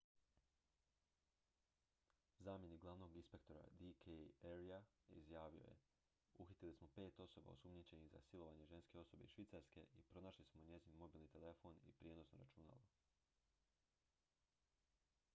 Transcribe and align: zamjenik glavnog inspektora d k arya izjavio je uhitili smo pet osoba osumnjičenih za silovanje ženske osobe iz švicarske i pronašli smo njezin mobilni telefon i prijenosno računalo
zamjenik 2.45 2.79
glavnog 2.85 3.17
inspektora 3.19 3.65
d 3.81 3.89
k 4.05 4.15
arya 4.53 4.79
izjavio 5.19 5.67
je 5.67 5.75
uhitili 6.45 6.73
smo 6.79 6.87
pet 6.95 7.19
osoba 7.27 7.51
osumnjičenih 7.51 8.09
za 8.15 8.21
silovanje 8.29 8.65
ženske 8.73 8.99
osobe 9.03 9.23
iz 9.29 9.37
švicarske 9.37 9.85
i 10.01 10.03
pronašli 10.11 10.45
smo 10.51 10.61
njezin 10.73 10.95
mobilni 11.05 11.27
telefon 11.37 11.79
i 11.85 11.91
prijenosno 12.01 12.37
računalo 12.47 12.85